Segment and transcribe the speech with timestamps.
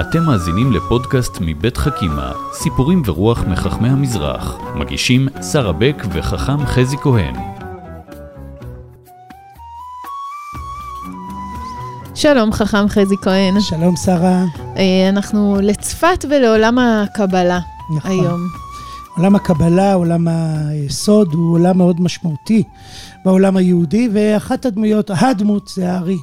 [0.00, 4.56] אתם מאזינים לפודקאסט מבית חכימה, סיפורים ורוח מחכמי המזרח.
[4.74, 7.34] מגישים שרה בק וחכם חזי כהן.
[12.14, 13.60] שלום, חכם חזי כהן.
[13.60, 14.44] שלום, שרה.
[14.76, 17.60] אה, אנחנו לצפת ולעולם הקבלה
[17.96, 18.10] נכון.
[18.10, 18.40] היום.
[19.16, 22.62] עולם הקבלה, עולם היסוד, הוא עולם מאוד משמעותי
[23.24, 26.18] בעולם היהודי, ואחת הדמויות, הדמות זה הארי.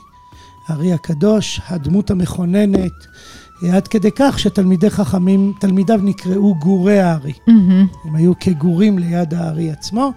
[0.68, 2.92] הארי הקדוש, הדמות המכוננת,
[3.62, 7.34] עד כדי כך שתלמידי חכמים, תלמידיו נקראו גורי הארי.
[7.48, 7.88] מהמם.
[8.04, 10.12] הם היו כגורים ליד הארי עצמו,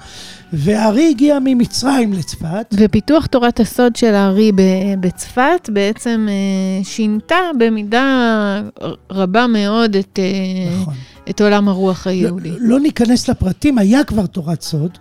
[0.53, 2.75] והארי הגיע ממצרים לצפת.
[2.75, 4.53] ופיתוח תורת הסוד של הארי
[5.01, 8.63] בצפת בעצם אה, שינתה במידה
[9.11, 10.95] רבה מאוד את, אה, נכון.
[11.31, 12.51] את עולם הרוח היהודי.
[12.51, 14.99] לא, לא ניכנס לפרטים, היה כבר תורת סוד,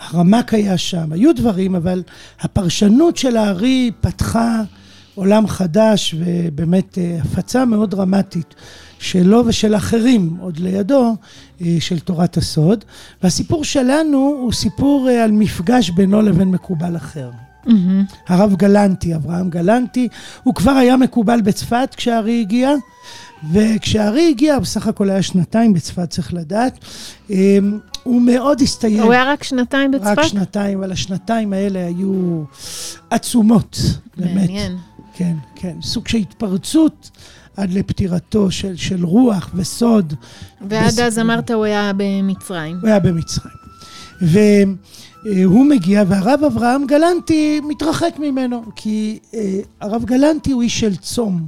[0.00, 2.02] הרמק היה שם, היו דברים, אבל
[2.40, 4.62] הפרשנות של הארי פתחה
[5.18, 8.54] עולם חדש ובאמת אה, הפצה מאוד דרמטית
[8.98, 11.16] שלו ושל אחרים עוד לידו
[11.60, 12.84] אה, של תורת הסוד.
[13.22, 17.30] והסיפור שלנו הוא סיפור אה, על מפגש בינו לבין מקובל אחר.
[17.66, 18.04] מהמם.
[18.28, 20.08] הרב גלנטי, אברהם גלנטי,
[20.42, 22.70] הוא כבר היה מקובל בצפת כשהארי הגיע,
[23.52, 26.84] וכשהארי הגיע, בסך הכל היה שנתיים בצפת, צריך לדעת,
[28.02, 29.00] הוא מאוד הסתייג.
[29.00, 30.06] הוא היה רק שנתיים בצפת?
[30.06, 32.42] רק שנתיים, אבל השנתיים האלה היו
[33.10, 33.78] עצומות,
[34.16, 34.34] באמת.
[34.34, 34.76] מעניין.
[35.18, 35.76] כן, כן.
[35.82, 37.10] סוג של התפרצות
[37.56, 40.14] עד לפטירתו של, של רוח וסוד.
[40.68, 42.78] ועד בס- אז אמרת הוא היה במצרים.
[42.80, 43.54] הוא היה במצרים.
[44.22, 49.40] והוא מגיע, והרב אברהם גלנטי מתרחק ממנו, כי אה,
[49.80, 51.46] הרב גלנטי הוא איש של צום,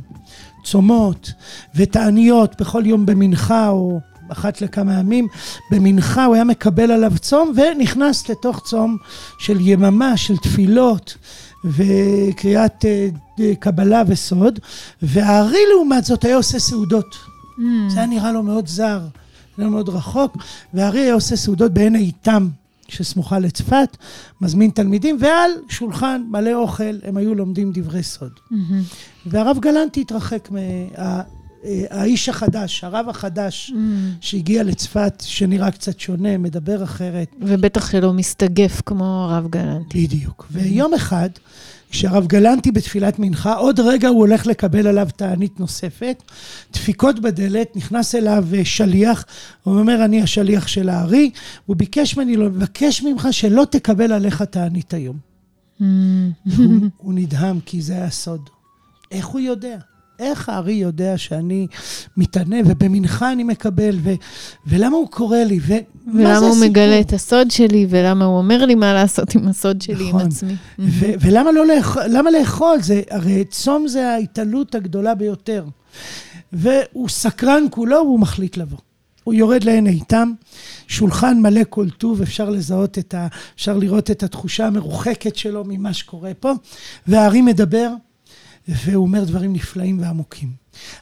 [0.64, 1.32] צומות
[1.74, 4.00] ותעניות בכל יום במנחה או
[4.32, 5.28] אחת לכמה ימים,
[5.70, 8.96] במנחה הוא היה מקבל עליו צום ונכנס לתוך צום
[9.38, 11.16] של יממה, של תפילות
[11.64, 13.08] וקריאת אה,
[13.40, 14.58] ד- קבלה וסוד,
[15.02, 17.14] והארי לעומת זאת היה עושה סעודות.
[17.14, 17.62] Mm.
[17.88, 19.00] זה היה נראה לו מאוד זר,
[19.58, 20.36] נראה מאוד רחוק,
[20.74, 22.48] והארי היה עושה סעודות בעין איתם,
[22.88, 23.96] שסמוכה לצפת,
[24.40, 28.30] מזמין תלמידים, ועל שולחן מלא אוכל הם היו לומדים דברי סוד.
[28.50, 28.82] מהמם.
[29.26, 30.48] והרב גלנטי התרחק
[31.64, 34.12] מהאיש החדש, הרב החדש מהמם.
[34.20, 40.06] שהגיע לצפת, שנראה קצת שונה, מדבר אחרת, ובטח שלא מסתגף כמו הרב גלנטי.
[40.06, 40.46] בדיוק.
[40.50, 41.28] ויום אחד,
[41.90, 46.22] כשהרב גלנטי בתפילת מנחה, עוד רגע הוא הולך לקבל עליו תענית נוספת,
[46.72, 49.24] דפיקות בדלת, נכנס אליו אה, שליח,
[49.62, 51.30] הוא אומר, אני השליח של הארי,
[51.66, 55.16] הוא ביקש ממני, לא, מבקש ממך שלא תקבל עליך תענית היום.
[55.80, 56.32] מהמם.
[56.56, 58.48] הוא, הוא נדהם, כי זה היה סוד.
[59.10, 59.78] איך הוא יודע?
[60.20, 61.66] איך הארי יודע שאני
[62.16, 64.10] מתענה ובמנחה אני מקבל, ו,
[64.66, 65.78] ולמה הוא קורא לי, זה
[66.14, 66.68] ולמה הוא הסיפור?
[66.68, 70.26] מגלה את הסוד שלי, ולמה הוא אומר לי מה לעשות עם הסוד שלי, עם נכון.
[70.26, 70.56] עצמי.
[70.78, 72.02] ו- ולמה לא לאכול?
[72.08, 72.82] למה לאכול?
[72.82, 75.64] זה, הרי צום זה ההתעלות הגדולה ביותר.
[76.52, 78.78] והוא סקרן כולו, והוא מחליט לבוא.
[79.24, 80.32] הוא יורד לעין איתם,
[80.86, 83.26] שולחן מלא כל טוב, אפשר לזהות את ה...
[83.56, 86.52] אפשר לראות את התחושה המרוחקת שלו ממה שקורה פה,
[87.06, 87.90] והארי מדבר,
[88.70, 90.48] והוא אומר דברים נפלאים ועמוקים.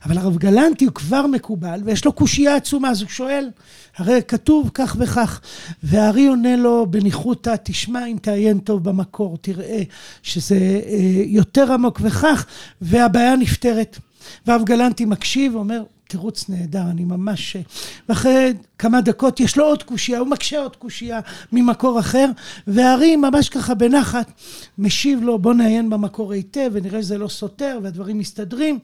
[0.04, 3.50] אבל הרב גלנטי הוא כבר מקובל, ויש לו קושייה עצומה, אז הוא שואל,
[3.96, 5.40] הרי כתוב כך וכך,
[5.82, 9.82] והארי עונה לו בניחותא, תשמע אם תעיין טוב במקור, תראה
[10.22, 12.46] שזה אה, יותר עמוק וכך,
[12.82, 13.98] והבעיה נפתרת.
[14.46, 17.56] והרב גלנטי מקשיב ואומר, תירוץ נהדר, אני ממש...
[17.56, 17.62] אה",
[18.08, 21.20] ואחרי כמה דקות יש לו עוד קושייה, הוא מקשה עוד קושייה
[21.52, 22.30] ממקור אחר,
[22.66, 24.32] והארי ממש ככה בנחת
[24.78, 28.78] משיב לו, בוא נעיין במקור היטב ונראה שזה לא סותר והדברים מסתדרים,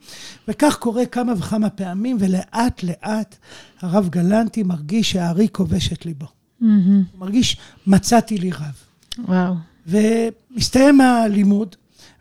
[0.47, 3.35] וכך קורה כמה וכמה פעמים, ולאט לאט
[3.81, 6.27] הרב גלנטי מרגיש שהארי כובש את ליבו.
[6.61, 7.03] מהמם.
[7.11, 7.57] הוא מרגיש,
[7.87, 8.75] מצאתי לי רב.
[9.19, 9.53] וואו.
[9.87, 11.75] ומסתיים הלימוד,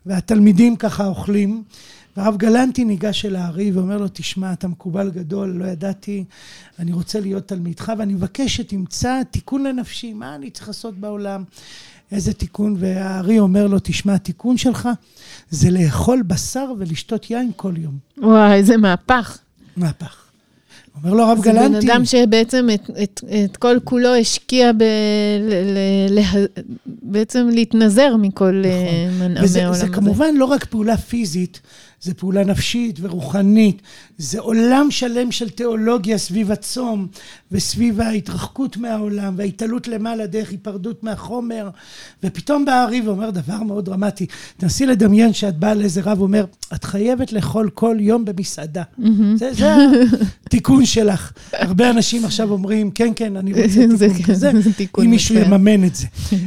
[0.06, 1.62] והתלמידים ככה אוכלים,
[2.16, 6.24] והרב גלנטי ניגש אל הארי ואומר לו, תשמע, אתה מקובל גדול, לא ידעתי,
[6.78, 11.44] אני רוצה להיות תלמידך, ואני מבקש שתמצא תיקון לנפשי, מה אני צריך לעשות בעולם?
[12.12, 12.76] איזה תיקון?
[12.78, 14.88] והארי אומר לו, תשמע, התיקון שלך
[15.50, 17.98] זה לאכול בשר ולשתות יין כל יום.
[18.18, 19.38] וואי, איזה מהפך.
[19.76, 20.24] מהפך.
[21.02, 24.82] אומר לו הרב זה בן גלנטי, אדם שבעצם את, את, את כל כולו השקיע ב...
[25.40, 26.22] ל, ל, לה,
[27.04, 29.94] בעצם להתנזר מכל אה, מנעמי וזה העולם זה הזה.
[29.94, 31.60] כמובן לא רק פעולה פיזית,
[32.00, 33.82] זה פעולה נפשית ורוחנית,
[34.18, 37.06] זה עולם שלם של תיאולוגיה סביב הצום
[37.52, 41.70] וסביב ההתרחקות מהעולם וההתעלות למעלה דרך היפרדות מהחומר,
[42.24, 44.26] ופתאום בא הארי ואומר דבר מאוד דרמטי,
[44.56, 48.82] תנסי לדמיין שאת באה לאיזה רב ואומר, את חייבת לאכול כל יום במסעדה.
[48.98, 49.36] מהמם.
[49.36, 49.66] זה, זה
[50.46, 51.32] התיקון שלך.
[51.52, 54.70] הרבה אנשים עכשיו אומרים, כן, כן, אני רוצה זה תיקון כן, כזה, זה
[55.04, 55.38] אם מישהו.
[55.38, 56.06] יממן את זה.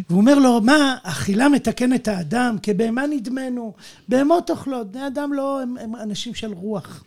[0.10, 3.74] והוא אומר לו, מה, אכילה מתקנת האדם, כבהמה נדמנו,
[4.08, 7.04] בהמות אוכלות, בני אדם לא, הם, הם אנשים של רוח.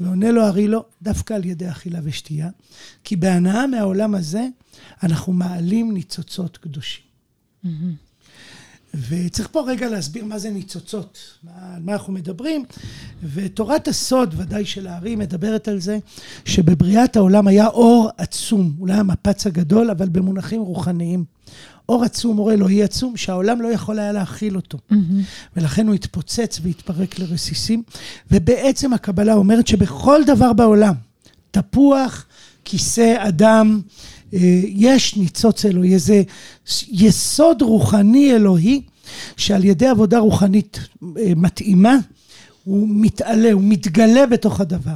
[0.00, 2.48] ועונה לו הארי לא, דווקא על ידי אכילה ושתייה,
[3.04, 4.46] כי בהנאה מהעולם הזה
[5.02, 7.04] אנחנו מעלים ניצוצות קדושים.
[8.94, 11.18] וצריך פה רגע להסביר מה זה ניצוצות,
[11.54, 12.64] על מה אנחנו מדברים,
[13.22, 15.98] ותורת הסוד, ודאי של הארי, מדברת על זה
[16.44, 21.24] שבבריאת העולם היה אור עצום, אולי המפץ הגדול, אבל במונחים רוחניים.
[21.88, 24.78] אור עצום, אור אלוהי עצום, שהעולם לא יכול היה להכיל אותו.
[24.78, 24.94] Mm-hmm.
[25.56, 27.82] ולכן הוא התפוצץ והתפרק לרסיסים.
[28.30, 30.94] ובעצם הקבלה אומרת שבכל דבר בעולם,
[31.50, 32.26] תפוח,
[32.64, 33.80] כיסא, אדם,
[34.34, 36.22] אה, יש ניצוץ אלוהי, איזה
[36.88, 38.82] יסוד רוחני אלוהי,
[39.36, 41.96] שעל ידי עבודה רוחנית אה, מתאימה,
[42.68, 44.94] הוא מתעלה, הוא מתגלה בתוך הדבר.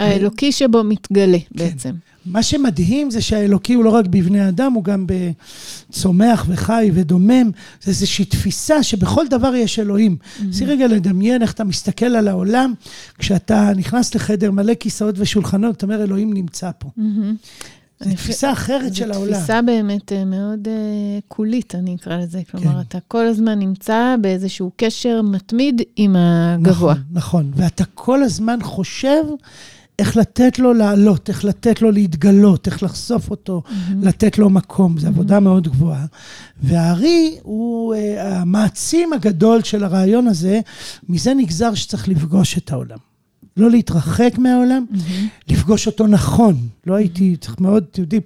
[0.00, 1.46] האלוקי שבו מתגלה כן.
[1.56, 1.94] בעצם.
[2.26, 7.50] מה שמדהים זה שהאלוקי הוא לא רק בבני אדם, הוא גם בצומח וחי ודומם.
[7.82, 10.16] זה איזושהי תפיסה שבכל דבר יש אלוהים.
[10.44, 10.68] נסי mm-hmm.
[10.68, 12.74] רגע לדמיין איך אתה מסתכל על העולם,
[13.18, 16.90] כשאתה נכנס לחדר מלא כיסאות ושולחנות, אתה אומר, אלוהים נמצא פה.
[18.02, 18.08] Mm-hmm.
[18.08, 19.32] זו תפיסה אחרת של העולם.
[19.32, 20.70] זו תפיסה באמת אה, מאוד uh,
[21.28, 22.42] קולית, אני אקרא לזה.
[22.50, 22.80] כלומר, כן.
[22.80, 26.72] אתה כל הזמן נמצא באיזשהו קשר מתמיד עם הגבוה.
[26.72, 27.50] נכון, נכון.
[27.54, 29.24] ואתה כל הזמן חושב
[29.98, 33.92] איך לתת לו לעלות, איך לתת לו להתגלות, איך לחשוף אותו, mm-hmm.
[34.02, 34.98] לתת לו מקום.
[34.98, 35.10] זו mm-hmm.
[35.10, 36.06] עבודה מאוד גבוהה.
[36.62, 40.60] והארי הוא uh, המעצים הגדול של הרעיון הזה,
[41.08, 43.07] מזה נגזר שצריך לפגוש את העולם.
[43.58, 45.52] לא להתרחק מהעולם, mm-hmm.
[45.52, 46.68] לפגוש אותו נכון.
[46.86, 48.22] לא הייתי, צריך מאוד, אתם יודעים,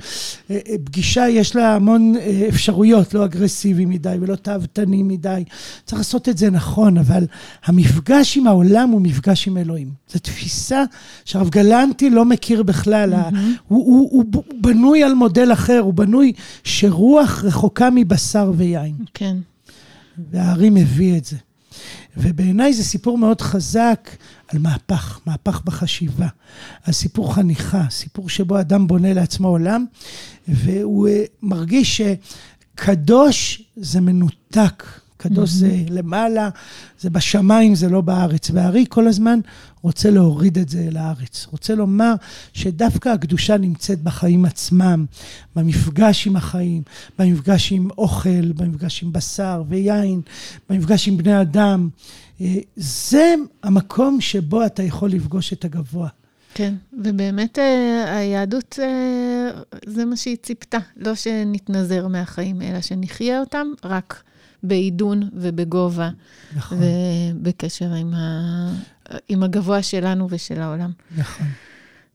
[0.50, 5.44] אה, אה, פגישה יש לה המון אה, אפשרויות, לא אגרסיבי מדי ולא תאוותני מדי.
[5.84, 7.25] צריך לעשות את זה נכון, אבל
[7.64, 9.90] המפגש עם העולם הוא מפגש עם אלוהים.
[10.12, 10.84] זו תפיסה
[11.25, 13.14] שהרב גלנטי לא מכיר בכלל.
[13.14, 13.37] Mm-hmm.
[13.69, 16.32] הוא, הוא, הוא, הוא בנוי על מודל אחר, הוא בנוי
[16.64, 18.94] שרוח רחוקה מבשר ויין.
[19.14, 19.37] כן.
[20.32, 21.37] והארי מביא את זה.
[22.17, 24.11] ובעיניי זה סיפור מאוד חזק
[24.49, 26.29] על מהפך, מהפך בחשיבה,
[26.85, 29.85] על סיפור חניכה, סיפור שבו אדם בונה לעצמו עולם,
[30.49, 34.85] והוא אה, מרגיש שקדוש זה מנותק
[35.23, 35.55] קדוש mm-hmm.
[35.55, 36.49] זה למעלה,
[37.01, 38.51] זה בשמיים, זה לא בארץ.
[38.51, 39.39] והארי כל הזמן
[39.83, 41.47] רוצה להוריד את זה אל הארץ.
[41.51, 42.15] רוצה לומר
[42.53, 45.05] שדווקא הקדושה נמצאת בחיים עצמם,
[45.57, 46.83] במפגש עם החיים,
[47.19, 50.21] במפגש עם אוכל, במפגש עם בשר ויין,
[50.71, 51.89] במפגש עם בני אדם.
[52.41, 56.09] אה, זה המקום שבו אתה יכול לפגוש את הגבוה.
[56.55, 59.51] כן, ובאמת אה, היהדות, אה,
[59.87, 60.79] זה מה שהיא ציפתה.
[60.97, 64.23] לא שנתנזר מהחיים, אלא שנחיה אותם רק
[64.62, 66.11] בעידון ובגובה.
[66.56, 66.79] נכון.
[66.81, 68.73] ובקשר עם, ה...
[69.29, 70.91] עם הגבוה שלנו ושל העולם.
[71.17, 71.47] נכון.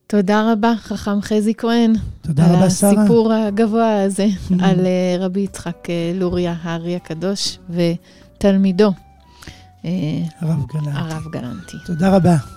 [0.07, 1.93] תודה רבה, חכם חזי כהן.
[2.21, 2.89] תודה רבה, שרה.
[2.89, 4.27] על הסיפור הגבוה הזה,
[4.59, 8.91] על אה, רבי יצחק אה, לוריה, הארי הקדוש, ותלמידו.
[9.85, 9.91] אה,
[10.39, 10.89] הרב גלנטי.
[10.93, 11.77] הרב גלנטי.
[11.85, 12.56] תודה רבה.